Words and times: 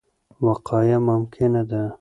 وقایه 0.45 0.97
ممکنه 1.07 1.61
ده. 1.69 1.83